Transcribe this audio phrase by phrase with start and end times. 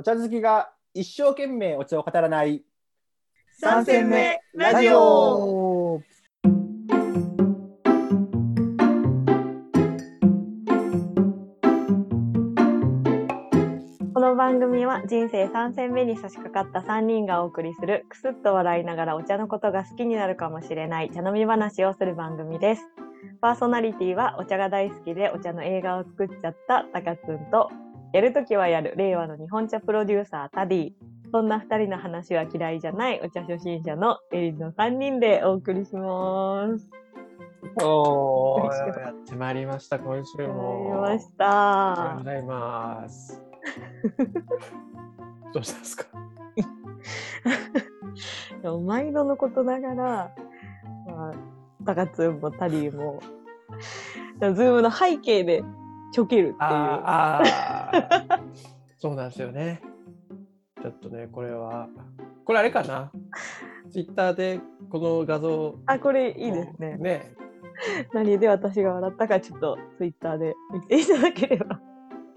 [0.00, 2.62] お茶好きが一生懸命お茶を語らない
[3.60, 6.00] 三戦目ラジオ
[14.14, 22.88] この番組は人生3戦目に差し掛かった3人がお送りするくすっと笑いながらお茶のことが好きになるかもしれない茶飲み話をする番組です。
[23.42, 27.70] パーソナリティはお茶が大好きでお茶の映画を作っちゃったタカツンと
[28.12, 30.92] やるときはやる令和の日本茶プロデューサータディ
[31.32, 36.88] そんな2人の話は嫌いじゃないお茶初心者のエリンの3人でお送りします。
[37.82, 41.00] おーやってまいりました今週やりも。
[41.02, 42.24] ましありがとうごた。
[42.24, 43.42] ざいます。
[45.54, 46.06] どうしたんですか？
[48.62, 50.34] でも毎度のことながら、
[51.06, 51.34] まあ、
[51.86, 53.20] タカツンもタディも、
[54.40, 55.62] ズームの背景で
[56.12, 56.56] ちょけるっていう。
[56.60, 58.40] あーあー、
[58.98, 59.82] そうなんですよね。
[60.82, 61.88] ちょっとねこれは
[62.44, 63.12] これあれかな？
[63.90, 66.96] ツイッターでこの画像あ、これいいですね。
[66.96, 67.34] ね
[68.12, 71.76] 何で私が笑ったかちょっとツイッターで見ていただければ。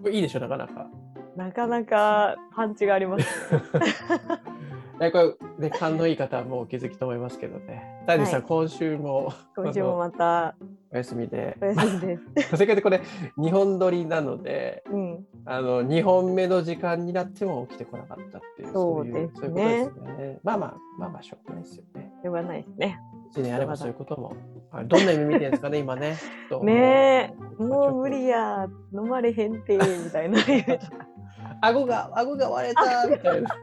[0.02, 0.88] これいいでしょなかなか。
[1.36, 3.26] なかなかパンチがあります。
[5.00, 8.04] ねこれね勘のいい方はもうお気づきと思いますけどね。
[8.06, 10.56] タディさん、はい今週も今週もまた
[10.94, 11.66] お休みでお。
[11.66, 12.00] 休み
[12.36, 12.58] です。
[12.58, 13.02] せっかくこれ
[13.38, 15.26] 2本撮りなのでうん。
[15.46, 20.40] あの2本目の時間になっても起きてこなかったっていうそういうそういうことですね。
[20.44, 22.12] まあまあまあまあしょうがないですよね。
[22.22, 23.00] しょうがないですね。
[23.36, 24.36] 1年あればそういうことも。
[24.72, 26.18] はいどんな夢見てるんですかね今ね。
[26.64, 30.40] ねえ、もう無理や、飲まれへんて、みたいな。
[31.62, 33.56] 顎が顎が割れたみたいな。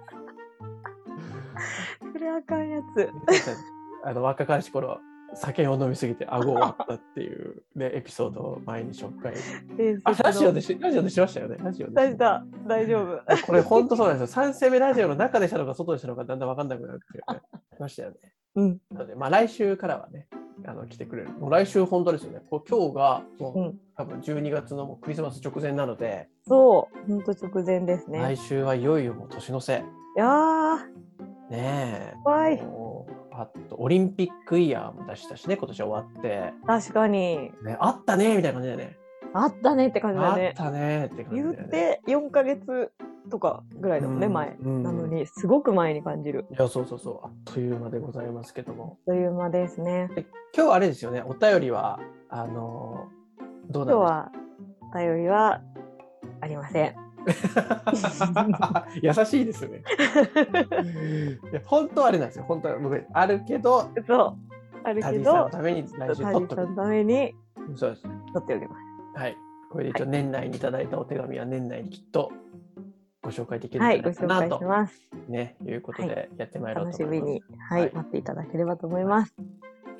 [2.12, 3.08] それあかんやつ。
[4.04, 5.00] あの若かりし頃
[5.34, 9.34] 酒を飲みすぎて顎を割ったっていう、ね、 エピソードを前に紹介。
[10.04, 11.56] あラジオでしラジオでしましたよね。
[11.62, 13.46] ラジオで大丈夫、大丈夫。
[13.46, 14.42] これ本当そうなんですよ。
[14.42, 17.40] 3戦目ラジオの中でしたのか外でしたのかだんだん分かんなくなるっていうね。
[17.78, 18.16] ましたよね。
[18.56, 18.78] うん。
[18.90, 20.28] なので、まあ来週からはね、
[20.66, 21.30] あの来てくれる。
[21.30, 22.42] もう来週本当ですよね。
[22.50, 28.18] こう今日がもう、うん多分12月のもうクリスマス直前なので、そう、ほんと直前ですね。
[28.18, 29.84] 来週はいよいよもう年の瀬。
[30.16, 30.78] いやー、
[31.50, 32.14] ねえ。
[32.24, 32.62] 怖い。
[33.32, 36.52] あとオリンピックイヤーも出したしね、今年終わって。
[36.66, 37.50] 確かに。
[37.64, 38.96] ね、あったねみたいな感じだよね。
[39.32, 40.54] あったねって感じあっだね。
[40.56, 41.68] たねって感じだよね。
[42.06, 42.92] 言って4ヶ月
[43.30, 44.56] とかぐらいだもんね、うん前。
[44.60, 46.46] うんなのに、すごく前に感じる。
[46.50, 47.26] いや、そうそうそう。
[47.26, 48.98] あっという間でございますけども。
[49.06, 50.08] という間ですね。
[50.14, 54.32] で今日あれですよね、お便りは、あのーどうなん今日は、
[54.92, 55.60] お便りは
[56.40, 56.94] ありません。
[59.02, 59.82] 優しいですね。
[61.52, 62.44] いや本当はあれなんですよ。
[62.46, 64.36] 本当は僕あるけど、そう。
[64.82, 66.56] あるけタディさんのど、ために来週タ取っとく。
[66.56, 67.34] ディさんのために
[67.76, 68.02] そうです。
[68.34, 68.76] 撮っておりま
[69.14, 69.20] す。
[69.20, 69.36] はい。
[69.70, 72.32] これで一応年内にいただいたお手紙は年内にきっと
[73.22, 75.08] ご紹介できるんはい、じゃご紹介ないかなと、します。
[75.28, 77.28] ね、いうことでやってまいろう楽と思います。
[77.28, 79.34] しみに、はい、はい待っていただければと思います。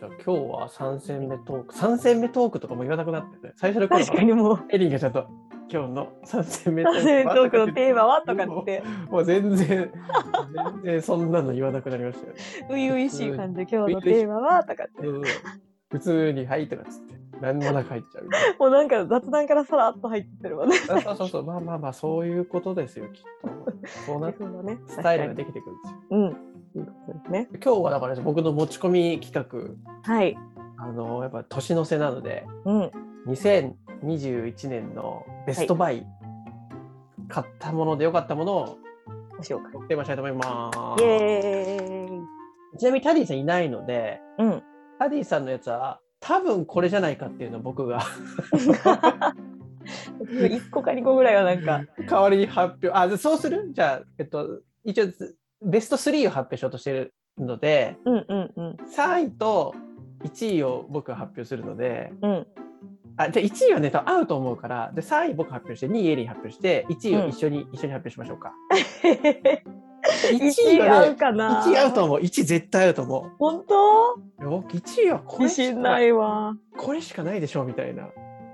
[0.01, 5.29] じゃあ今日は3戦目トーク、3戦目トークとかも言わなくなってね、最初の頃確かにもう、エリンがちゃんと
[5.73, 8.23] 今日の3戦目トーク男性トークのテーマは？
[8.23, 9.93] とかって、もう全然、
[10.55, 12.39] 全然そんなの言わなくなりましたよね。
[12.69, 14.65] 初々しい感じで今日のテーマは？
[14.65, 15.23] とかって、うん
[15.91, 18.29] 普通に、はいとかっつって、何もなく入っちゃう
[18.61, 20.77] もうなんか雑談からさらっと入ってるもんね。
[20.89, 21.01] な。
[21.01, 23.49] そうそうそう、まあまあまあ、そういうことですよ、きっと。
[24.07, 24.79] そうなそうだね。
[24.87, 25.99] スタイルが確できてくるんですよ。
[26.11, 26.81] うん。
[26.81, 27.49] いうことですね。
[27.55, 30.37] 今日はだから僕の持ち込み企画、はい。
[30.77, 32.91] あの、やっぱ年の瀬なので、うん。
[34.05, 36.07] 2021年のベストバイ、
[37.29, 38.79] 買ったもので良かったものを
[39.37, 39.73] ご紹介。
[39.89, 41.03] テーマしたいと思います。
[41.03, 42.23] イエー
[42.75, 42.79] イ。
[42.79, 44.63] ちなみにタディさんいないので、うん。
[44.99, 48.01] タディさんのやつは多分これじゃないかっていうのを僕が
[50.21, 53.71] 1個か2個ぐらいはなんか、代わりに発表、あ、そうする？
[53.73, 55.07] じゃあ、えっと、一応
[55.63, 58.77] ベスト3を発表しようとしてるので、うんうんうん。
[58.95, 59.75] 3位と
[60.25, 62.47] 1位を僕が発表するので、うん。
[63.25, 68.53] あ、じゃあ1位はね、多分合うと思うから、で3位僕発表して、2位エリン発表して、1位を一緒に、一緒に発表しましょうか。
[70.33, 72.19] 1 1位位合はね、うかな1位合うと思う。
[72.21, 74.15] 1位絶対合うと思本当？
[74.41, 74.45] う。
[74.45, 76.57] よ1位はこれ自しか信ないわ。
[76.79, 78.09] これしかないでしょみたいな。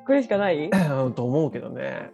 [0.07, 0.69] これしかない？
[0.69, 2.11] うんと思うけどね。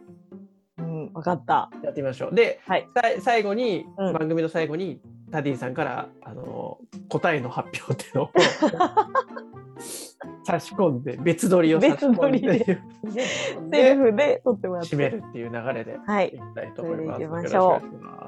[0.79, 1.71] うん、わかった。
[1.83, 2.35] やってみましょう。
[2.35, 2.87] で、はい
[3.21, 5.01] 最後に、うん番組の最後に
[5.31, 6.79] タディさんからあの
[7.09, 8.31] 答えの発表っていうのを
[10.45, 14.97] 差し込んで別撮りを差し込んで別撮セルフで撮ってもらって。
[14.97, 17.19] 締めるっていう流れではいいきたいと思います。
[17.19, 17.83] それで行きましょ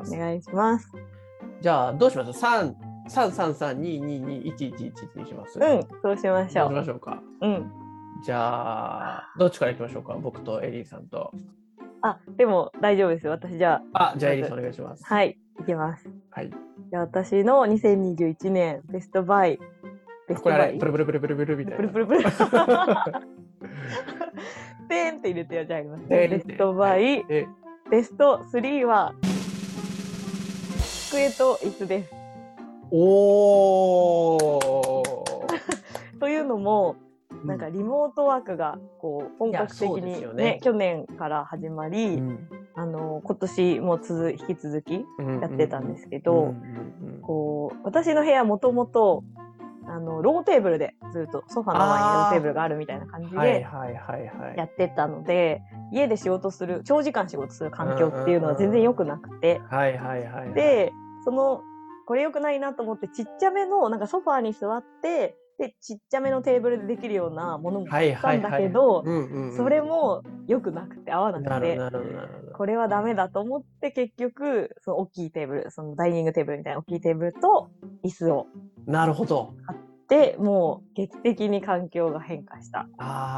[0.09, 0.93] うお願いします。
[1.61, 2.77] じゃあどうします三
[3.09, 5.59] 三三三二二二一一一にします。
[5.59, 6.71] うん、そうしましどうしょう。
[6.73, 7.23] ましょうか？
[7.41, 7.71] うん。
[8.25, 10.15] じゃあどっちからいきましょうか？
[10.15, 11.33] 僕とエリーさんと。
[12.01, 13.33] あ、でも大丈夫ですよ。
[13.33, 15.05] 私じゃあ、じゃあエリスお願いします。
[15.09, 16.07] あ、はい、いきます。
[16.31, 16.51] はい。
[16.91, 19.59] じゃあ私の2021年ベストバイ。
[20.29, 20.93] ベスこれあれ、トバイプ。
[20.93, 21.77] ルプルプルプルプルみたいな。
[21.77, 22.31] プルプルプル。
[24.89, 26.05] ペンって入れてやじゃあります。
[26.09, 27.25] ベストバイ。
[27.29, 27.47] え、
[27.91, 29.15] ベスト3は、
[31.11, 32.15] 机と椅子です。
[32.91, 36.19] おー。
[36.19, 36.97] というのも、
[37.45, 46.55] なんかリモートワークがこう本格的にねね去年から始まり、うんあの今年も続引き続きうんやってたんですけうんど、
[47.23, 49.23] こう私の部屋もともと
[49.95, 53.61] あのローテーブルでずっとソファの前にローテーブルがあるみたいな感じはいで。
[54.57, 55.63] やってたので、
[55.93, 60.93] 家で仕事する長時間仕事する環境っていうのは全然良くなくて、はいはいはい。、で
[61.25, 61.63] その
[62.07, 68.51] これ良くないなと思ってちっちゃめのなんかソファーに座ってでちっちゃめのテーブルでできるようなものもはい買ったん。
[68.53, 69.05] だけど、
[69.57, 71.79] それも良くなくて合わなくて。
[72.55, 77.71] これはダメだと思って結局その大きいテーブルそのダイニングテーブルみたいな大きいテーブルと
[78.05, 78.47] 椅子を
[78.87, 79.55] なるほど。
[80.09, 82.87] でもう劇的に環境が変化した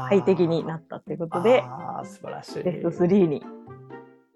[0.09, 2.63] 快適になったということであー素晴らしい。
[2.63, 3.43] ベスト3に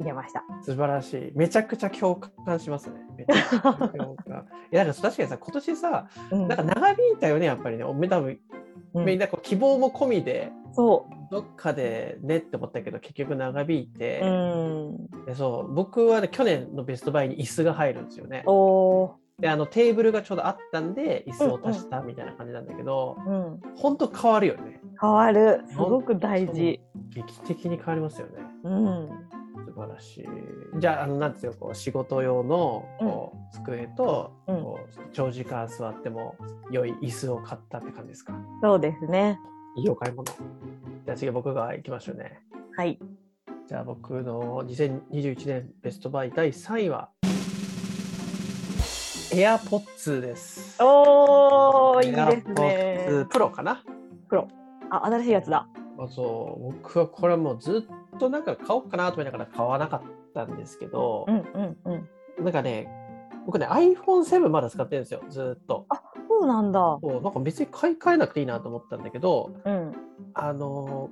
[0.02, 0.44] 入れました。
[0.62, 1.32] 素晴らしい。
[1.36, 3.00] めちゃくちゃ共感しますね。
[3.18, 4.46] めちゃくちゃ共感。
[4.72, 7.84] いや、なんか確かにさ、今年さ、うんなんか長引いたよね、やっぱりね。
[7.84, 8.40] おめ多分、
[8.94, 14.26] うんみんなこう希望も込みで、そどっかでねって思ったけど、結局長引いて、う。
[14.26, 14.30] う
[15.22, 15.26] ん。
[15.26, 18.44] でそう僕はね、去年のベストバイに椅子が入るんですよね。
[18.46, 19.12] おー。
[19.40, 23.60] で、あのテーブルがちょうどあったんで、椅子を足したみたいな感じなんだけど、うん。
[23.76, 24.82] 本当変わるよね。
[25.00, 25.64] 変わる。
[25.70, 26.80] すごく大事。
[27.10, 28.34] 劇的に変わりますよね。
[28.64, 29.10] うん。
[29.74, 30.28] 素晴らしい。
[30.80, 36.36] じゃあ、あの、なんですよ、こう、仕事用の、こう、机と、うんこう、長時間座っても
[36.72, 38.34] 良い椅子を買ったって感じですか？
[38.62, 39.40] そうですね。
[39.78, 40.26] いいお買い物。
[40.26, 42.42] じゃあ次僕が行きましょうね。
[42.76, 43.00] はい。
[43.68, 47.10] じゃあ僕の2021年ベストバイ第3位は、
[49.34, 50.78] AirPods です。
[50.84, 53.26] おー、いいです AirPods ね。
[53.30, 53.84] Pro かな？
[54.90, 55.68] あ、新しいやつだ。
[55.98, 60.02] あそう僕はこれはもうずっとなんか買おうかなと思いながら買わなかっ
[60.34, 61.78] たんですけど、うんうん
[62.38, 62.44] うん。
[62.44, 62.88] なんかね、
[63.46, 65.88] 僕ね、iPhone7 まだ使ってるんですよ、ずっと。
[66.30, 67.00] そうなんだ。
[67.02, 69.94] そうなんか別に買い替えなくていいなと思ったんだけど、うん。
[70.34, 71.10] あの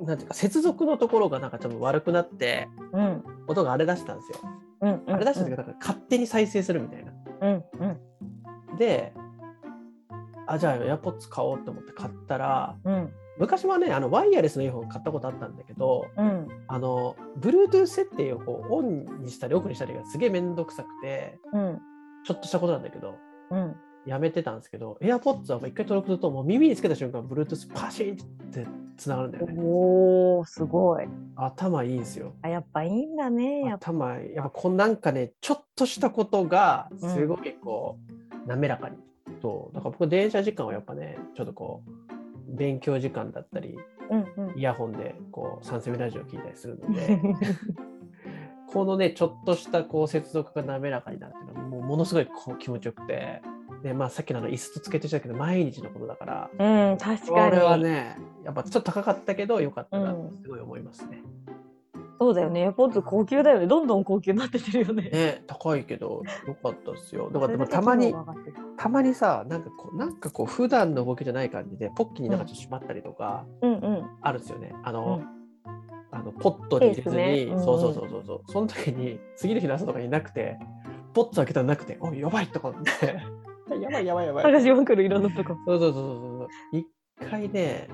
[0.00, 3.24] なんていうか、接続のところがなんかちょっと悪くなって、うん。
[3.46, 4.38] 音が荒れ出したんですよ。
[4.80, 4.90] うん。
[4.90, 7.12] うん荒れ出した時なんか勝手に再生するみたいな。
[7.42, 7.64] うん。
[8.70, 8.76] うん。
[8.78, 9.12] で、
[10.46, 13.12] あ、じゃあ AirPods 買おうと思って買ったら、うん。
[13.38, 16.48] 昔はね、あのワイヤレスのイヤホン買ったことあったんだけど、うん。
[16.68, 21.80] あの、Bluetooth 設定をこうオンにしたりオフにしたりがすげえめんどくさくて、うん。
[22.24, 23.14] ちょっとしたことなんだけど、
[23.50, 23.76] うん。
[24.06, 28.66] やめてたんですけど、AirPods は一回登録すると、もう耳につけた瞬間、Bluetooth パシッって
[28.96, 29.54] つながるんだよね。
[29.58, 31.08] おー、すごい。
[31.34, 32.32] 頭いいんですよ。
[32.42, 33.62] あ、やっぱいいんだね。
[33.62, 33.74] や。
[33.74, 34.14] 頭。
[34.14, 37.98] やっぱこうなんかね、ちょっとしたことが、すごいこ
[38.44, 38.96] う、滑らかに。
[39.42, 39.74] そう。
[39.74, 42.15] だから僕、電車時間はやっぱね、ちょっとこう、
[42.46, 43.76] 勉強時間だったり、
[44.10, 44.58] うんうん。
[44.58, 47.20] イヤホンでこう、サンセミラジオ聞いたりするので、
[48.72, 53.42] このね、ちょっとしたこう接続が滑らかになるっていうのは、もうものすごいこう気持ちよくて、
[53.82, 56.50] で、まあさっきのあの椅子とつけてしたけど、毎日のことだから、
[56.90, 57.84] うん、確かこれはに。
[57.84, 61.22] ね、やっぱちょっと高かったけど、良かったなうんってすごい思いますね。
[62.18, 62.60] そうだよね。
[62.60, 63.66] エアポッド高級だよね。
[63.66, 65.10] どんどん高級になってってるよね。
[65.10, 67.30] ね、高いけど、良かったですよ。
[67.30, 68.14] だからでもたまに
[68.76, 74.06] たまにさ、なんかこう、なんかこう、普段の動きじゃない感じで、ポッキーになんかちょっとしまったりとか、うんうん。
[74.22, 74.72] あるんですよね。
[74.84, 75.36] あの、うん
[76.12, 80.58] あのポットに入れずに、ねうんそうそうそうそうそう、その時に、次の日の朝とかになくて、
[81.12, 82.90] ポット開けたらなくて、おい、やばいとか思って、
[83.80, 84.44] やばいやばいやばい。
[84.44, 85.56] 探しまくるいろんなとこ。
[85.66, 86.48] そうそうそうそうそう。
[86.72, 86.86] 一
[87.28, 87.88] 回ね、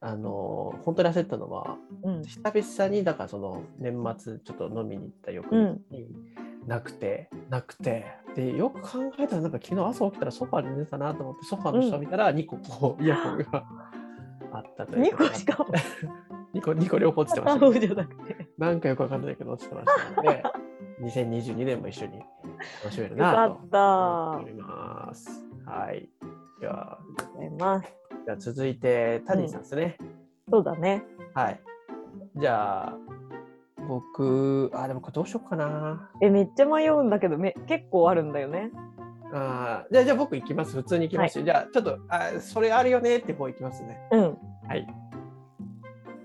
[0.00, 2.22] あの、本当に焦ったのは、うん。
[2.22, 6.08] 久々に、だからその年末ちょっと飲みに行った翌日に、
[6.66, 13.64] なくて、なくて、で、よく考えたらなんか昨日朝起きたらソファーで寝てたなと思って、ソファーの下見たら2個こう、イヤホンが
[14.52, 15.72] あったという2個しかも。
[16.54, 18.48] 2個、2個両方落ちてました、そうじゃなくて。
[18.58, 20.42] なんかよくわかんないけど落ちてましたので、
[21.02, 22.18] 2022年も一緒に
[22.82, 23.78] 楽しめるなとった。
[23.78, 25.46] あ思います。
[25.66, 26.08] はい。
[26.60, 26.98] では。
[28.24, 29.98] じゃあ続いて、タニーさんですね。
[30.50, 31.04] そうだね。
[31.34, 31.60] はい。
[32.36, 32.98] じゃあ、
[33.88, 36.10] 僕、あ、でもこれどうしようかな。
[36.20, 38.70] え、めっちゃ迷うんだけど、め結構あるんだよね。
[39.34, 40.76] あーじゃあ、じゃあ僕行きます。
[40.76, 41.44] 普通に行きますよ。
[41.44, 43.98] じゃあ、ちょっと、あ、それあるよねって方行きますね。
[44.12, 44.38] うん。
[44.68, 44.86] はい。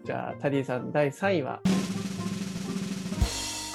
[0.03, 1.61] じゃあ、タディさん第3位は、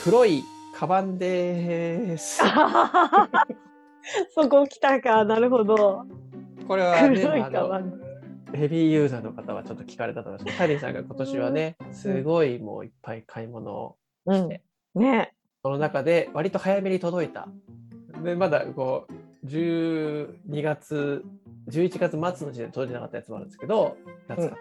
[0.04, 0.42] 黒い
[0.74, 2.42] カバンです。
[4.34, 5.24] そこ来たか。
[5.24, 6.04] なるほど。
[6.66, 8.01] これはね、黒いカバン。
[8.54, 10.44] ヘビーユーザーの方はちょっと聞かれたと思います。
[10.44, 14.36] けど、タリーさんが今年はね、すごいもういっぱい買い物をうん。
[14.36, 14.62] して、
[14.94, 15.34] ね。
[15.62, 17.48] その中で割と早めに届いた。
[18.22, 21.24] で、まだこう、12月、
[21.68, 23.96] 11月末の時点で届いてなかったやつもあるんですけど、
[24.28, 24.58] 夏買って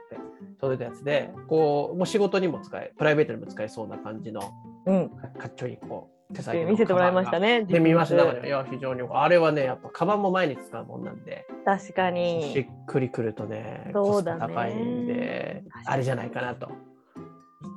[0.59, 4.41] 届いたやつで、こう、もう仕事にも使え、プライベートにも使えそうな感じの、
[4.85, 5.09] うん。
[5.09, 7.63] かかっちょいい、こう、手見せてもらいましたね。
[7.63, 8.45] で、見ました。
[8.45, 12.59] いや、非常に、あれはね、やっぱ、カバンも毎日使うもんなんで、確かしに。
[12.61, 16.69] っくりくるとね、そうだねパ高いんであれじゃないかなと。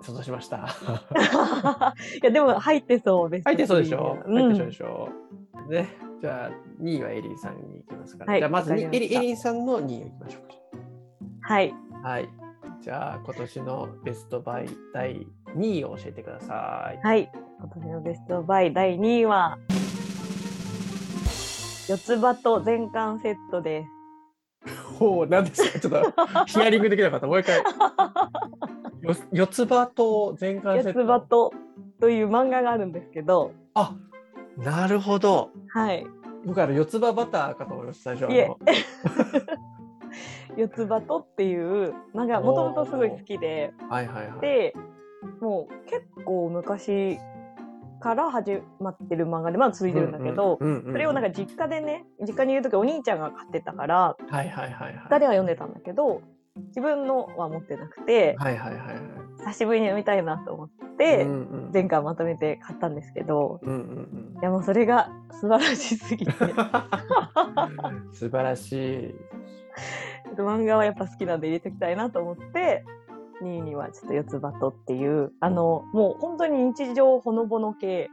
[0.02, 0.66] 想像しました。
[2.22, 4.18] いや、でも入ってそう、ベスト入ってそうでしょ？
[4.26, 5.08] うん入ってそうでしょ？
[5.68, 5.88] ね。
[6.20, 8.32] じゃあ、2位はエリーさんに行きますから。
[8.32, 10.42] はいじゃあ、まずましたリエリーさんの2位を行きましょう
[11.42, 11.70] はい。
[11.70, 11.76] か。
[12.08, 12.28] はい。
[12.80, 16.98] じゃあ、今年のベストバイ第2位を教えてください。
[17.06, 17.30] はい。
[17.64, 19.58] 今年のベストバイ第2位は、
[21.88, 23.84] 四つ葉と全巻セットで
[24.66, 24.82] す。
[24.98, 25.80] ほう、なんですか？
[25.80, 27.26] ちょっと ヒアリングできなかった。
[27.26, 27.56] もう一回。
[27.58, 27.64] よ
[29.32, 30.98] 四つ葉と全巻セット。
[31.00, 31.52] 四つ葉と
[32.00, 33.94] という漫画があるんですけど、あ
[34.58, 35.50] なるほど。
[35.68, 36.06] はい。
[36.44, 38.30] 僕あの四つ葉バターかと思いました、最初。
[38.32, 38.58] いえあの
[40.56, 44.40] 四つ葉とっていう漫画、もともとすごい好きで、はいはいはい。
[44.40, 44.74] で、
[45.40, 47.18] もう結構昔
[48.04, 55.06] から始まってる漫画で、まだ続いてるんだけど、うんうんうんうんそれをなんか実家でね、実家にいるときお兄ちゃんが買ってたから、はいはいはい実はい。
[55.10, 56.20] 家では読んでたんだけど、
[56.68, 58.96] 自分のは持ってなくて、はいはいはいはい。
[59.38, 61.34] 久しぶりに読みたいなと思って、うんう
[61.68, 65.08] ん前回まとめて買ったんですけど、うんうんいやもうそれが
[65.40, 66.54] 素晴らしすぎて、うん。
[68.12, 69.14] 素晴らしい。
[70.36, 72.84] 漫画はやっぱ好きなんで入れておきたいなと思って、
[73.42, 78.10] 2位にはちょっと四つ葉とっていう、あの、もう本当に日常ほのぼの系、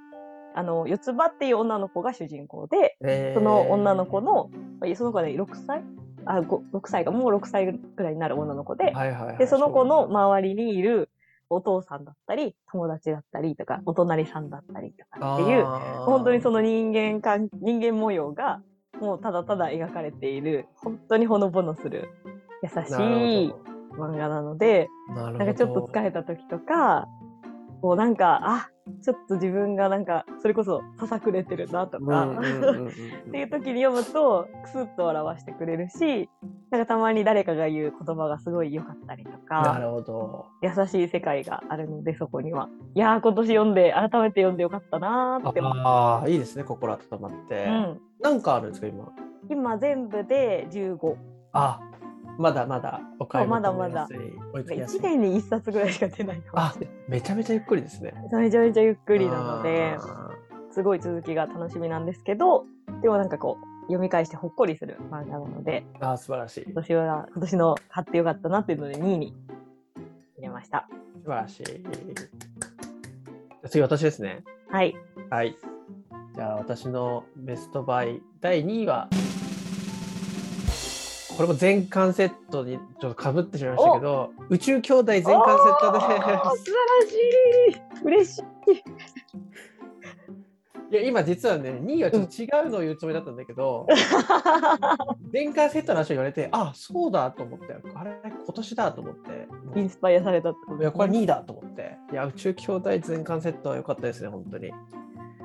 [0.55, 3.39] あの、四つ葉っていう女の子が主人公で、えー。
[3.39, 4.49] その女の子の、
[4.95, 5.83] その子はね、6歳？
[6.25, 11.09] あ、5 6歳か、もう6歳ぐらいになる女の子で、はいはいはい、で、その子の周りにいる
[11.49, 18.61] お父さんだったり、友達だったりとか、お隣さんだったりとかっていう、本当にそのの人間関、人間模様が、
[18.99, 22.09] もうただただ描かれている、本当にほのぼのする、
[22.61, 23.53] 優しい
[23.97, 27.07] 漫画なので、なんかちょっと疲れた時とか、
[27.81, 28.67] こうなんか、あ、
[29.01, 32.39] ちょっと自分がなんか、それこそささくれてるなとか、っ
[33.31, 36.29] ていう時に読むと、クスッと笑わしてくれるし、
[36.69, 39.37] なんかたまに誰かが言う言葉がすごい良かったりとな
[39.73, 40.45] か、るほど。
[40.61, 42.69] 優しい世界があるので、そこには。
[42.93, 47.55] いやー、今年読んで、改めて読んでよかったなーってああ、いいですね、心温まって。
[47.55, 47.65] て。
[47.65, 48.01] うん。
[48.21, 49.11] なんかあるんですか、今？
[49.49, 51.15] 今全部で15。
[51.53, 51.79] あ
[52.41, 54.17] まだまだお買い求まだめやすい。
[54.53, 56.73] 追いつきやすい1年に1冊ぐらいしか出ないあ。
[57.07, 58.13] めちゃめちゃゆっくりですね。
[58.23, 60.29] めちゃめちゃゆっくりなので、あ
[60.71, 62.65] すごい続きが楽しみなんですけど、
[63.01, 66.63] でもなんかこう、読み返してほっこりする漫画なので、ーあー、素晴らしい。
[66.65, 69.35] 今年は、今年の買ってよかったなっていうので2位に
[70.37, 70.87] 入れました。
[71.23, 71.63] 素晴らしい。
[73.67, 74.43] 次、私ですね。
[74.69, 74.95] はい。
[75.29, 75.55] はい。
[76.33, 79.09] じゃあ、私のベストバイ第2位は、
[81.37, 86.55] これも全巻セットにちょっとかぶってしまいましたけど、宇宙兄弟全巻セットで素晴ら
[87.07, 87.13] し
[87.77, 88.05] い。
[88.05, 88.43] 嬉しい。
[90.91, 93.87] いや、今実はね、2位はちょっと違うのを言うつもりだったんだけど、
[95.31, 99.47] 全巻セットの話を言われて、あ、そうだと思って、あれ、今年だと思って、
[99.79, 104.69] インスパイアされたってこといや、これ2位だと思って、いや、宇宙兄弟全巻セットは良かったですね、本当に。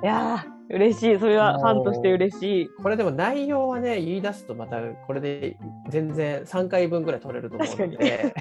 [0.03, 1.19] いやー、嬉しい。
[1.19, 2.69] それはファンとして嬉しい。
[2.83, 5.57] これでも内容はね、言い出すとまたこれで
[5.89, 8.35] 全然3回分ぐらい取れると思うので、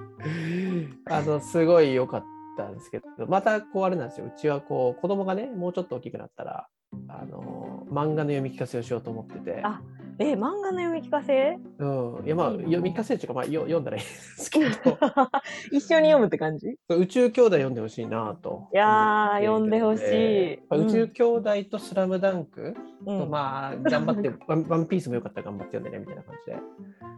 [1.08, 2.24] あの、すごい良かっ
[2.56, 6.68] たんですけど、またこうあれなんですよ、うちはこう子供がね、もうちょっと大きくなったら、
[7.08, 9.80] あの、漫画の読み聞かせをしようと思ってて、あ
[10.18, 11.58] え、漫画の読み聞かせ？
[11.78, 14.70] うん、いやまあ、読み聞かせっていうか、まあ、よ読んだらいいですけど、
[15.72, 16.76] 一緒に読むって感じ？
[16.88, 18.68] 宇宙兄弟読んでほしいなと。
[18.72, 22.74] いや読んでほしいやっぱ宇宙兄弟とスラムダンク？
[23.06, 26.58] うんと、まあ、頑張って、 ワンワンピースもよかったら頑張って読んでね、みたいな感じで。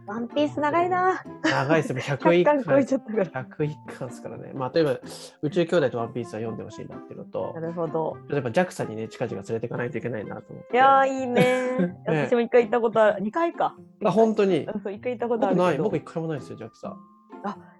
[0.05, 1.23] ワンピース長いな。
[1.43, 3.45] 長いですよ、 101 100巻巻超えちゃったから。
[3.45, 4.51] 101巻ですからね。
[4.53, 4.99] まあ、例えば、
[5.41, 8.17] 宇宙兄弟とワンピースは読んでほしいなっていうのとな、るほど。
[8.29, 10.73] 例えば JAXA にね、近々連れていかないといけないなと思って。
[10.75, 11.95] いやー、いいね。
[12.05, 13.23] 私も一回行ったことある。
[13.23, 13.75] 2回か。
[14.03, 14.61] あ、本当に？
[14.63, 16.93] 一回行ったことあるない、僕一回もないですよ、JAXA。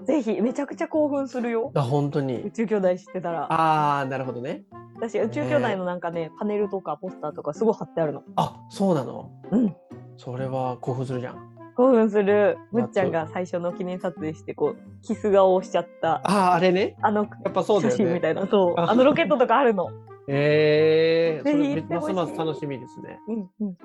[0.06, 1.72] ぜひ、めちゃくちゃ興奮するよ。
[1.76, 2.52] あ、本当宇に。
[2.54, 3.48] 宙兄弟知ってたら。
[3.50, 4.64] あー、なるほどね。
[4.96, 8.24] 私、宇宙兄弟のなんかね、パネルとかポスターとかすごい貼ってあるの。
[8.38, 9.32] あ、そうなの？
[9.52, 9.76] うん。
[10.18, 11.36] それは興奮するじゃん。
[11.76, 12.58] 興奮する。
[12.72, 16.22] むっちゃんが最初の記念撮影して、こう、キス顔をしちゃった。
[16.24, 16.96] あー、あれね。
[17.02, 17.98] あの、やっぱそうだよね。
[17.98, 18.48] 写真みたいな。
[18.48, 18.80] そう。
[18.80, 19.90] ああのロケットとかあるの。
[20.32, 23.20] えー、ぜひそれますます楽しみですね。
[23.28, 23.78] うんうん。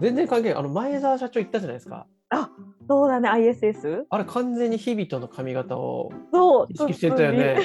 [0.00, 0.52] 全然関係。
[0.52, 2.06] あの、前澤社長言ったじゃないですか。
[2.90, 6.10] そうだね ISS あれ完全に日々との髪型を
[6.68, 7.60] 意識してたよ ね。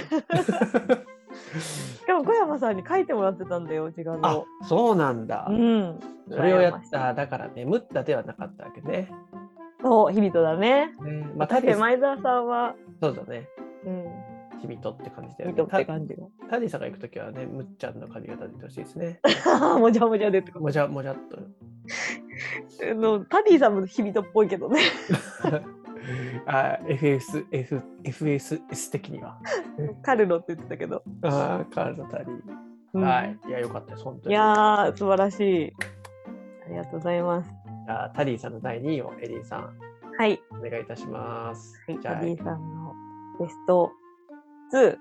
[1.98, 5.48] しかも小山さんに書いてもらってたんだよ時間あのそうなんだ。
[5.50, 9.12] うんそれをやっただから眠ったではなかったわけね。
[9.82, 13.50] そう日々とだねねまあ、タ確かに前澤さんはそうだね。
[13.86, 15.56] うん日々とって感じだよね。
[15.56, 19.20] 日々とって感じがタタディさんが行くときはね、むっちゃんの髪型でいってほしいですね。
[19.80, 21.38] もじゃもじゃでともじゃもじゃっと。
[22.90, 24.82] あのタディさんも日々とっぽいけどね
[26.46, 29.38] あ FS、F、FSS 的には。
[30.02, 32.42] カルロって言ってたけど、ああ、カールのタディ。
[32.94, 33.38] うんはい。
[33.48, 34.36] いや、よかったです、本当いに。
[34.36, 35.74] やー素晴らしい
[36.66, 37.50] ありがとうございます
[37.86, 39.70] じゃあタディさんの第2位をエリーさん、
[40.18, 41.74] はいお願いいたします。
[41.88, 42.94] はい、じゃあ、タディさんの
[43.40, 43.92] ベスト
[44.76, 44.98] 2。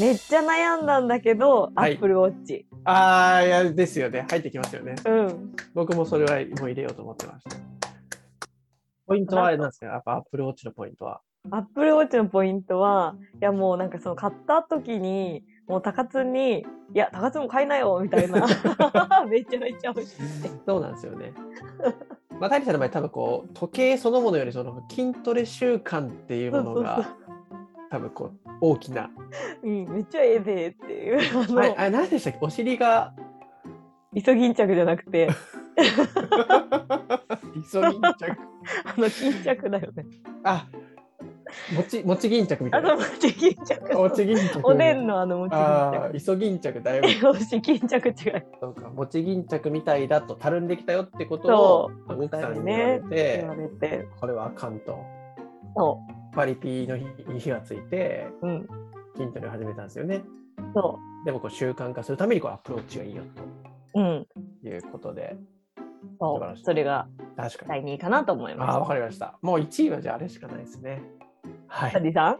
[0.00, 2.64] めっちゃ悩んだんだけど、はい Apple Watch。
[2.84, 4.26] ああ、いや、ですよね。
[4.28, 4.96] 入ってきますよね。
[5.04, 5.54] うん。
[5.74, 7.56] 僕もそれはもう入れようと思ってました。
[9.06, 11.20] ポイントは何ですかやっぱアップルウォッチのポイントは。
[11.50, 16.64] Apple Watch のポイントは、いやもうなんかその買った時に、もう高津に、い
[16.94, 18.46] や、高津も買いなよみたいな。
[19.28, 20.16] めちゃめちゃ欲しい。
[20.66, 21.32] そうなんですよね。
[22.40, 27.16] まあ、タリさんの場合、多分こう、時計そのものより、その筋トレ習慣っていうものが、
[27.90, 29.10] 多分こう、大きな。
[29.62, 31.18] うん、めっちゃええでっていう。
[31.48, 32.38] あの、あれ、あれ何でしたっけ？
[32.42, 33.14] お尻が、
[34.14, 35.28] イソギンチャクじゃなくて、
[37.54, 38.40] イソギンチャク。
[38.84, 40.04] あの、巾着だよね。
[40.44, 40.66] あ、
[41.74, 43.00] もち、もち巾着みたいなあの、。
[43.00, 43.94] もち巾着。
[43.94, 44.60] もち巾着。
[44.64, 47.02] おでんのあの、もち巾イソギン着だよ。
[47.02, 47.22] 着。
[47.22, 48.14] よし、巾着違い。
[48.60, 54.08] そうか、もち巾着みたいだとたるんできたよってことを奥さんに言われて、言われて。
[54.20, 54.98] これはあかんと。
[55.74, 56.00] そ
[56.38, 58.46] パリピの日に火がついて、う。
[58.46, 58.68] うん。
[59.16, 60.22] 筋トレを始めたんですよね。
[60.72, 63.24] そでもこう習慣化するためにこうアプローチがいいよ
[63.94, 64.00] う。
[64.00, 64.26] うん。
[64.62, 65.36] ということで、
[66.20, 66.56] そう。
[66.62, 67.08] それが。
[67.36, 68.70] 第2位かなと思います。
[68.70, 69.36] ああ、わかりました。
[69.42, 71.02] もう1位はじゃああれしかないですね。
[71.66, 71.92] はい。
[71.92, 72.38] タディさん？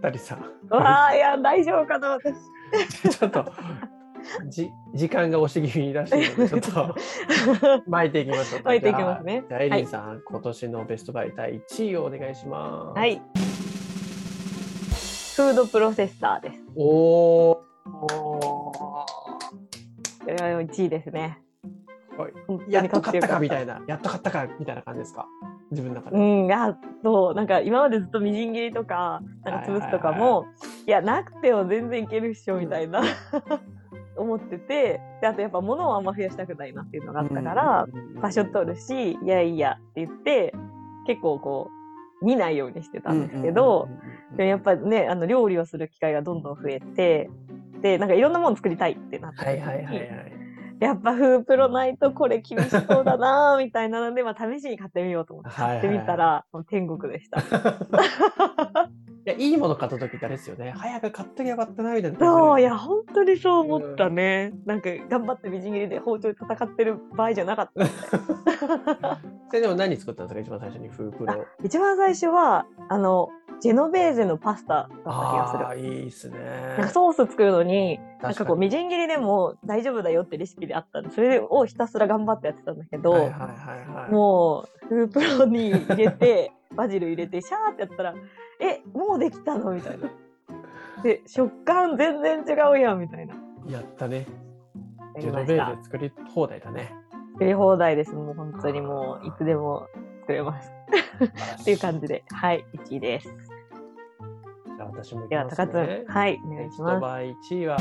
[0.00, 0.38] ダリさん。
[0.38, 2.36] うわあ、いや、大丈夫かな、私。
[3.18, 3.44] ちょっと、
[4.48, 6.94] じ時間が押し気味に出してるので、ちょっと
[7.90, 8.70] 巻いていきましょうか。
[8.70, 12.98] 巻いていきますねじゃリンさん、今年のベストバイ第1位をお願いします。
[12.98, 13.20] はい。
[15.36, 16.62] フードプロセッサーです。
[16.76, 17.56] おー。
[17.84, 19.06] こ
[20.26, 21.40] れは1位ですね。
[22.68, 25.26] やっと買ったかみいたいな、やっと買ったかみたいな感じですか？
[25.70, 26.18] 自分の中で。
[26.18, 30.44] うん、やっと、なんか今までずっとみじん切りとか、なんか潰すとかも、
[30.86, 33.02] いや、なくても全然いけるっしょ、みたいな、
[34.16, 37.86] 思ってて、で、あとやっぱ物をあんま増やしたくないなっていうのがあったから、
[38.20, 40.54] 場所取るし、いやいやって言って、
[41.06, 41.70] 結構こ
[42.22, 43.88] う、見ないようにしてたんですけど、
[44.36, 47.30] でもやっぱね、あの料理をする機会がどんどん増えて、
[47.82, 50.32] で、なんかいろんなもの作りたいってなって、はいはいはいはい。
[50.80, 57.42] やっぱフープロないとこれ厳しそうだなみたいなので、まあ試しに買ってみようと思って買ってみたら、もう天国でした。
[59.24, 60.72] いや、いいもの買った時ってあれですよね。
[60.76, 62.18] 早く買っときゃよかったなみたいな。
[62.18, 64.52] そう、いや、本当にそう思ったね。
[64.66, 67.86] なんか頑張ってみじん切りで包丁で戦ってる場合じゃなかった。
[69.48, 71.44] それでも何作ったんですか一番最初にフープロ？
[71.62, 73.28] 一番最初は、あの、
[73.60, 75.68] ジェノベーゼのパスタだった気がするあ。
[75.68, 76.38] あ、いいっすね。
[76.76, 83.30] なんかソース作るのに、なんかこう、確みじん切りでも大丈夫だよってレシピであったんで、それをひたすら頑張ってやってたんだけど。
[84.10, 88.14] もう、フープロに入れて、バジル入れて、シャーってやったら、
[88.62, 89.72] え、もうできたの？
[89.72, 90.08] みたいな。
[91.02, 93.34] で、食感全然違うやん、みたいな。
[93.66, 94.26] やったね。
[95.16, 96.94] やジェノベーゼ作り放題だね。
[97.32, 98.14] 作り放題です。
[98.14, 99.88] もう本当にもう、いつでも
[100.20, 100.72] 作れます。
[101.60, 103.28] っていう感じで、はい、1位です。
[103.28, 106.04] じゃあ私もいきでは、ます高津、ね。
[106.06, 106.92] はい、お願いします。
[106.92, 107.76] ベストバイ1位は、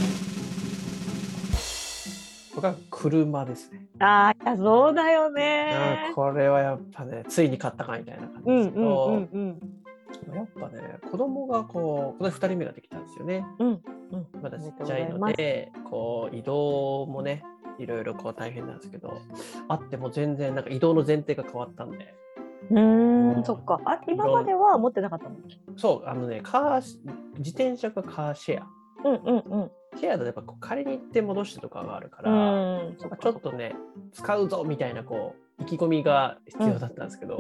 [2.56, 3.86] 僕は車ですね。
[4.00, 6.15] ああ、そうだよあねー。
[6.15, 9.81] これはやっぱね、ついに買ったかみたいな感じうんですけど、うんうんうん。
[10.34, 13.45] やっぱね、子供がこう、この2人目ができたんですよね。
[13.60, 13.67] うん
[14.12, 14.28] うん。
[14.41, 17.43] まだちっちゃいので、こう、移動もね、
[17.80, 19.21] いろいろこう大変なんですけど、
[19.67, 22.13] あっても全然、なんか移動の前提が変わったんで、
[22.69, 23.82] うーん、そっか。
[23.86, 25.36] あ、今までは持ってなかったの？
[25.78, 27.00] そう、あのね、カーシ、
[27.38, 28.67] 自転車がカーシェア。
[29.04, 29.71] うんうんうん。
[29.97, 33.76] シェアだとやっぱこう借りに行って戻してとかがあるから、うん、ちょっとね、
[34.13, 37.38] 使うぞみたいなこう、意気込みが必要だったんですけど。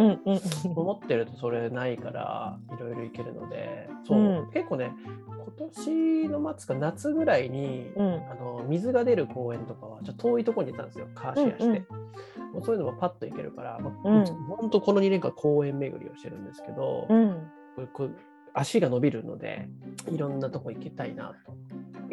[0.75, 4.91] 思ってるとそれないからいろいろ行けるのでそう、うん結構ね
[5.27, 8.13] 今年の末か夏ぐらいに、うん。
[8.29, 11.07] あの水が出る公園とかはちょっと遠いところにいたんですよ。
[11.13, 12.01] カーシェアして、うん
[12.53, 14.25] もうそういうのもパッと行けるから、まあうん。
[14.25, 17.49] ほんとこの2年間公園巡りをしてるんですけど、うん。
[17.93, 18.09] これ
[18.53, 19.69] 足が伸びるので
[20.09, 21.53] いろんなとこ行きたいなと。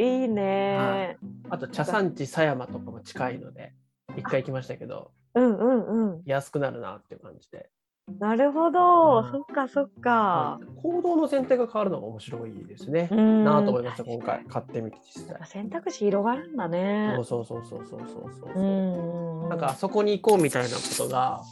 [0.00, 1.18] いいね
[1.50, 3.72] あと茶産地狭山とかも近いので
[4.16, 6.22] 一回行きましたけどうんうんうん。
[6.24, 7.70] 安くなるなっていう感じで。
[8.18, 10.58] なるほど、うんそっかそっか。
[10.82, 13.08] 行動の選定が変わるのが面白いですね。
[13.12, 15.38] うんなあと思いました、今回買ってみて実際。
[15.46, 17.12] 選択肢広がるんだね。
[17.16, 18.58] そうそうそうそうそうそうそう。
[18.58, 19.48] うん。
[19.50, 21.42] なんかあそこに行こうみたいなことが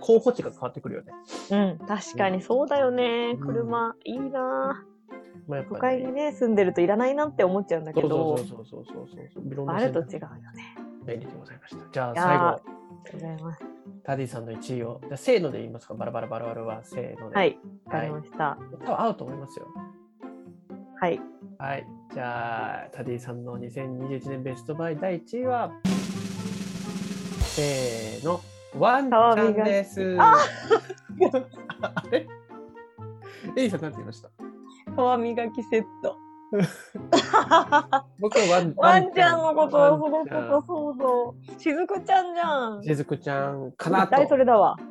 [0.00, 1.12] 候補地が変わってくるよね。
[1.50, 3.32] うん、確かにそうだよね。
[3.32, 4.84] うん車、いいな。
[5.48, 9.46] まあ、都会にね、住んでるといらないなって思っちゃうんだけそうどそう、そうそうそうそうそう。
[9.46, 10.76] いろんなあると違うよね。
[11.06, 11.84] 便利でございました。
[11.92, 12.60] じゃあ最後、
[13.04, 13.64] ありがとうございます。
[14.04, 17.36] タディさんの1位を、じゃあせーので言いますか、バラバラバラバラはせーので。
[17.36, 18.06] はい、わかはい。
[18.08, 18.58] りました。
[18.72, 19.66] 多分合うと思いますよ。
[21.00, 21.20] はい。
[21.58, 21.86] はい。
[22.12, 25.70] じゃあ、タディさんの2021年ベストバイ第1位は、
[27.40, 28.40] せーの、
[28.78, 30.16] ワンちゃんです。
[30.20, 30.34] あ
[31.94, 32.26] あれ？
[33.56, 34.28] エイさん、なんて言いました？
[34.36, 36.16] 皮磨きセット。
[38.20, 41.60] 僕はワン ワンちゃんのことをそのこワンちゃんとそうそう。
[41.60, 42.82] しずくちゃんじゃん。
[42.82, 44.28] しずくちゃんかなと絶対。
[44.28, 44.76] それだわ。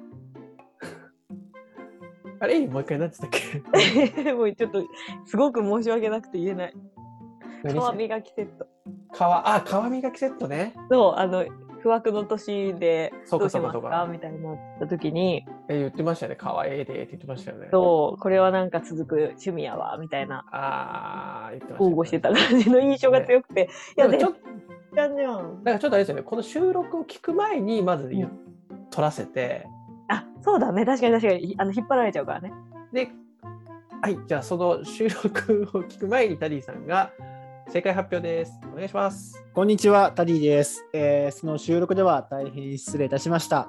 [2.39, 2.67] あれ？
[2.67, 4.33] もう一回何てたっけ？
[4.33, 4.83] もうちょっと、
[5.25, 6.73] すごく申し訳なくて言えない。
[7.63, 7.79] 何？
[7.79, 8.67] 皮磨きセット。
[9.13, 10.73] 皮あ、皮磨きセットね。
[10.89, 11.45] そう、あの、
[11.83, 14.07] 不惑の年でそうかどうしますか？
[14.09, 16.37] みたいになった時に、え言ってましたよね。
[16.39, 17.67] 皮ええでって言ってましたよね。
[17.71, 24.49] そう、これはなんか続く趣味やわ、みたいな、ああ、言ってました、豪語してた感じの印象が強くて、いや、絶でもちょっと、
[24.95, 25.63] 対じゃん。
[25.63, 26.23] なんかちょっとあれですよね。
[26.23, 28.31] この収録を聞く前に、まず言う
[28.89, 29.67] 撮らせて、
[30.07, 30.85] あ、そうだね。
[30.85, 31.55] 確かに確かに。
[31.57, 32.53] あの、引っ張られちゃうからね。
[32.93, 33.09] で、
[34.01, 37.11] はい、じゃあその収録を聞く前にタディさんが
[37.73, 38.59] 正解発表です。
[38.71, 39.43] お願いします。
[39.51, 43.67] こんにちは、タディです、えーその収録では大変失礼いたしました。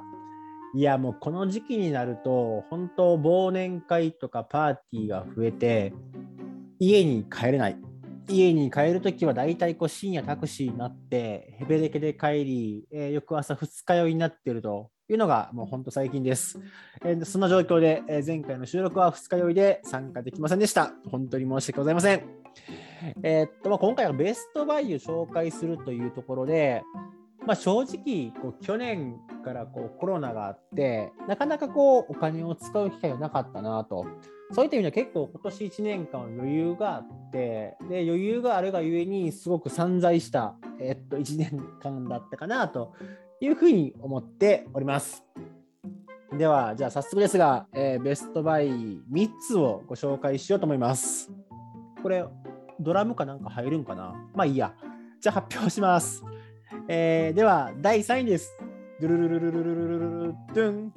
[0.75, 5.95] いや、もうこの時期になると、本当、忘年会とかパーティーが増えて、
[6.79, 7.79] 家に帰れない。
[8.29, 16.61] 家に帰るときは大体こう深夜タクシーになって、ヘベレケで帰り、えー翌朝二日酔いになってるというのがもう本当最近です。
[17.07, 20.93] えーそんな状況で、えー前回の収録は二日酔いで参加できませんでした。
[21.11, 22.44] 本当に申し訳ございません。
[23.23, 26.83] えーっとまあ、今回はベストバイを紹介するというところで、
[27.47, 34.07] まあ、正直こう去年からこうコロナがあってなかなかこうお金を使う機会がなかったなと
[34.53, 42.95] そういった意味では結構今年1年間は余裕があってで余裕があるがゆえにすごく散財した、えっと1年間だったかなと
[43.41, 45.25] いうふうに思っております。
[46.37, 51.31] ではじゃあ早速ですが、えーベストバイ3つをご紹介しようと思います。
[52.03, 52.25] これ
[52.81, 54.15] ドラムかなんか入るんかな？
[54.35, 54.75] まあいいや。
[55.21, 56.23] じゃあ発表します。
[56.89, 58.57] えーでは、第3位です。
[59.01, 60.93] ドゥルルルルルルルルルルドゥン。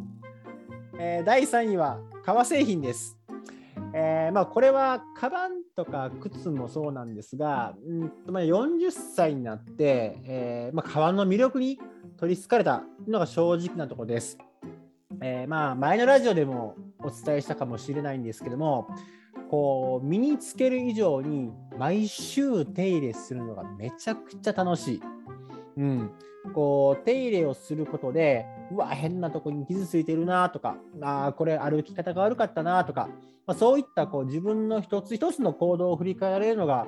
[1.00, 3.18] えー第3位は革製品です。
[3.94, 11.80] えーまあ、これはカバンとか靴もそうなんですが、うんまあ、40歳になって、えーまあ、革の魅力に
[12.18, 14.38] 取りつかれたのが正直なところです。
[15.22, 18.88] えーまあ、前のラジオでもお伝えしたかもしれないんですけども、
[19.50, 25.02] こう身につける以上に毎週手入れするのがめちゃくちゃ楽しい。
[25.78, 26.12] うん、
[26.54, 33.10] こう手入れをすることでうわ変なとこに傷ついてるなとかあこれ歩き方が悪かったなとか、
[33.46, 36.88] まあ、そういったこう自分の一つ一つの行動を振り返れるのが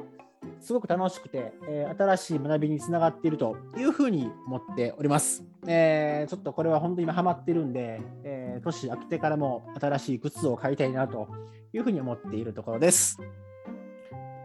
[0.59, 5.43] すごく楽しくて、えー、新しい学びにつながっているというふうに思っております。
[5.67, 11.27] えー、ちょっとこれは本当に今ハマってるんで、えー、年明けてからも新しい靴を買いたいなと
[11.73, 13.19] いうふうに思っているところです。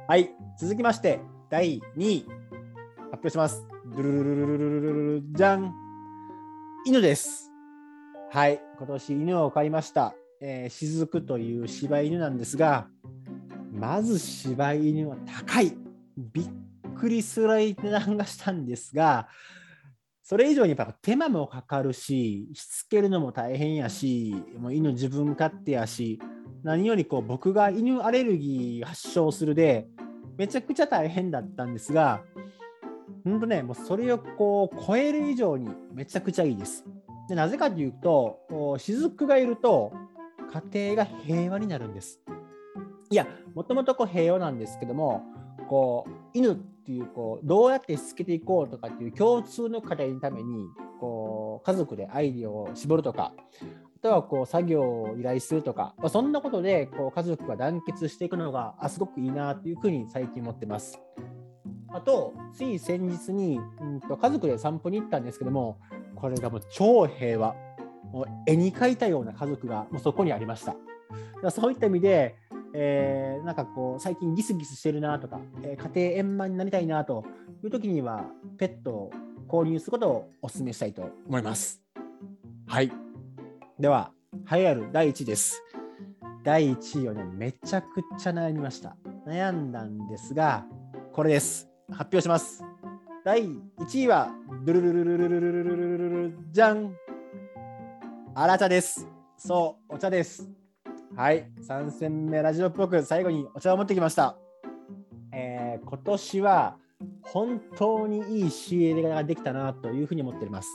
[0.06, 0.30] はい、
[0.60, 2.26] 続きまして第2位
[3.10, 3.66] 発表します。
[3.86, 5.72] ドゥルルルルルルルじゃん
[6.86, 7.50] 犬です。
[8.30, 10.14] はい、今年犬を買いました。
[10.40, 12.88] えー、雫という柴犬なんですが、
[13.72, 15.83] まず柴犬は高い。
[16.16, 16.48] びっ
[16.94, 19.28] くりする値段がしたんですが、
[20.22, 26.18] それ以上にやっぱ手間もかかるし、しつけるのも大変やし、もう犬自分勝手やし、
[26.62, 29.86] 何よりこう僕が犬アレルギー発症するで、
[30.38, 32.22] めちゃくちゃ大変だったんですが、
[33.22, 36.84] 本当ね、もうそれをこう超える以上にめちゃくちゃいいです。
[37.28, 39.92] でなぜかというと、雫がいると
[40.70, 42.20] 家庭が平和になるんです。
[43.10, 45.22] いや、もともと平和なんですけども、
[45.74, 50.68] こう犬っていうこうどうやってしつけていこうとかっていう共通の課題のために
[51.00, 61.00] こう家族でアイデアを絞るとかあとはこう作業を依頼するとか、まあ、そんなことでこう家族が団結していくのがあすごくいいなというふうに最近思ってます。
[61.92, 65.78] あと、つい先日に、うんと家族で散歩に行ったんですけども、
[66.16, 67.54] これがもう超平和。
[68.12, 70.74] もう絵に描いたような家族がもうそこにありました。
[71.50, 72.36] そういった意味で、
[72.74, 77.24] えーなんかこう最近ギスギスしてるなとか、えー家庭円満になりたいなと
[77.62, 78.24] いう時には
[78.58, 79.10] ペットを
[79.48, 81.80] 購入することをお勧めしたいと思います。
[82.66, 82.90] はい。
[83.78, 84.10] では、
[84.50, 85.62] 栄えある第1位です。
[86.42, 88.96] 第1位をね、めちゃくちゃ悩みました。
[89.26, 90.66] 悩んだんですが、
[91.12, 91.68] これです。
[91.90, 92.64] 発表します。
[93.24, 94.30] 第1位は、
[94.64, 96.94] ドゥルルルルルルルルルルルルルじゃん
[98.34, 99.06] あら茶です。
[99.36, 100.63] そう、お茶です。
[101.16, 104.36] はい、3戦目ラジオっぽく最後にお茶を持ってきました。
[105.32, 106.76] えー今年は
[107.22, 110.68] 本当にいい仕入れができたなというふうに思っております。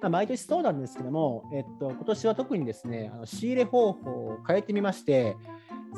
[0.00, 5.36] まあ、毎年そうなんですけども、えっと、今年は特にですね、あの仕入れ方法を変えてみまして、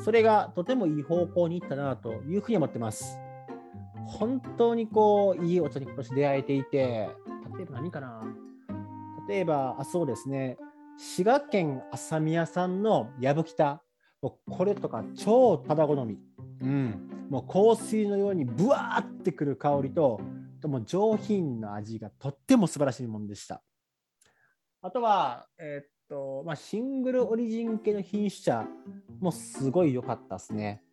[0.03, 3.19] それがとてもいい方向にいったなというふうに思ってます。
[4.07, 7.09] 本当にこう、いいお茶に今年出会えていて、
[7.57, 8.23] 例えば何かな？
[9.27, 10.57] 例えば、あ、そうですね、
[10.97, 13.83] 滋賀県浅宮さんのやぶきた、
[14.21, 16.17] もうこれとか超ただ好み。
[16.61, 20.21] うん、もう香水のようにブワーってくる香りと、
[20.61, 23.61] とも上品な味がとっても素晴らしいものでした。
[24.81, 28.65] あとは、えーっと、まあ、シングルオリジン系の品種茶
[29.19, 30.83] もすごい良かったですね。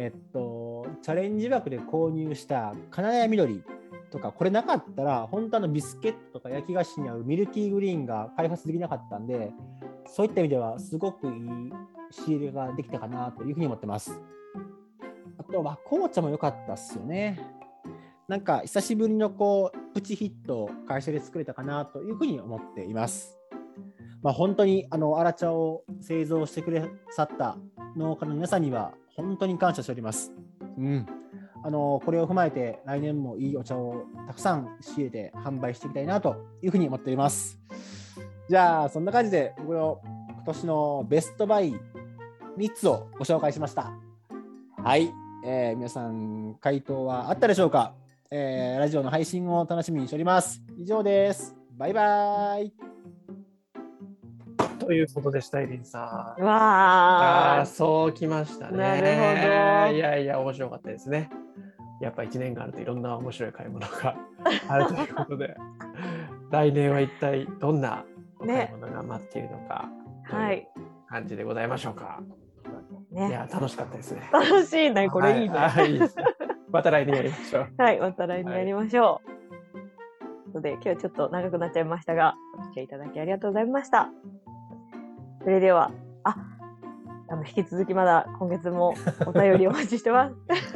[0.00, 3.64] えっと、チャレンジ枠で購入した金谷緑
[4.12, 9.50] とか、これなかったら、本当のビスケットとか焼き菓子に合うミルキーグリーンが開発できなかったんで、
[10.06, 11.32] そういった意味ではすごくいい
[12.12, 14.20] 仕入れができたかなというふうに思ってます。
[15.36, 17.40] あとは紅茶も良かったっすよね。
[18.28, 23.36] なんか久しぶりのこうプチヒットを会社で作れたかなというふうに思っています。
[24.22, 27.56] まあ、本当にあの荒茶を製造してくださった
[27.96, 30.32] 農家の皆さんには本当に感謝しております。
[30.78, 31.06] うん、
[31.64, 37.58] あのこれを踏まえて来年もいいお茶をたくさん仕入れて販売していきたいなというふうに思っております。
[38.48, 41.74] じゃあそんな感じで僕の今年のベストバイ
[42.56, 43.92] 3つをご紹介しました。
[44.82, 45.10] はい、
[45.44, 47.94] えー皆さん回答はあったでしょうか、
[48.30, 50.62] えーラジオの配信を楽しみにしております。
[50.78, 51.56] 以上です。
[51.76, 52.87] バイバイ。
[54.88, 56.42] ということでした、エリンさん。
[56.42, 58.78] わあああー、そうきましたね。
[58.78, 61.28] なるほどいやいや、面白かったですね。
[62.00, 64.16] やっぱ1年があるといろんな面白い買い物が
[64.66, 65.54] あるということで、
[66.50, 68.06] 来年は一体どんな
[68.40, 69.90] お買い物が待っているのか、
[70.24, 70.66] はい。
[71.06, 72.22] 感じでございましょうか。
[73.12, 73.30] いね。
[73.30, 74.30] や、楽しかったですね。
[74.32, 75.10] 楽しいね。
[75.10, 75.54] これいいね。
[75.54, 76.24] ははいいいですね
[76.70, 77.68] また来年やりましょう。
[77.76, 79.28] はい、また来年やりましょう。
[79.74, 79.82] とい
[80.48, 84.08] うことで、今日はちょっと長くなっちゃいましたが、お付き合いいただきありがとうございました。
[85.42, 85.90] それでは、
[86.24, 86.36] あ、
[87.28, 88.94] あの、引き続きまだ今月も
[89.26, 90.30] お便りお待ちしてま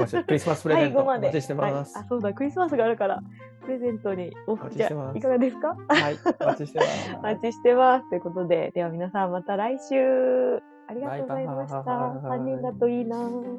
[0.07, 0.23] す。
[0.25, 1.05] クリスマスプレゼントお。
[1.07, 1.95] 待ちしてます。
[1.95, 3.23] はいあ、そうだ、クリスマスがあるから、
[3.63, 5.69] プレゼントにおお待ちしてますいかがですか？
[5.89, 7.15] はい、お待ちしてます。
[7.19, 8.09] お待ちしてます。
[8.11, 10.57] ということで、では皆さんまた来週、
[10.89, 11.83] ありがとうございました。
[11.83, 13.57] バイバイ3人だといいなぁ